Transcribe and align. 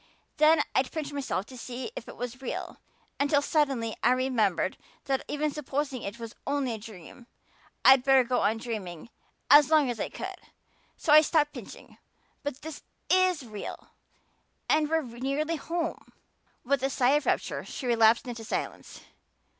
Then 0.37 0.63
I'd 0.73 0.91
pinch 0.91 1.13
myself 1.13 1.45
to 1.45 1.55
see 1.55 1.91
if 1.95 2.07
it 2.07 2.17
was 2.17 2.41
real 2.41 2.79
until 3.19 3.39
suddenly 3.43 3.95
I 4.01 4.13
remembered 4.13 4.75
that 5.05 5.23
even 5.27 5.51
supposing 5.51 6.01
it 6.01 6.17
was 6.17 6.33
only 6.47 6.73
a 6.73 6.79
dream 6.79 7.27
I'd 7.85 8.03
better 8.03 8.23
go 8.23 8.39
on 8.41 8.57
dreaming 8.57 9.11
as 9.51 9.69
long 9.69 9.91
as 9.91 9.99
I 9.99 10.09
could; 10.09 10.37
so 10.97 11.13
I 11.13 11.21
stopped 11.21 11.53
pinching. 11.53 11.99
But 12.41 12.65
it 12.65 12.81
is 13.11 13.43
real 13.45 13.89
and 14.67 14.89
we're 14.89 15.03
nearly 15.03 15.57
home." 15.57 16.11
With 16.63 16.81
a 16.81 16.89
sigh 16.89 17.11
of 17.11 17.27
rapture 17.27 17.63
she 17.63 17.85
relapsed 17.85 18.27
into 18.27 18.43
silence. 18.43 19.01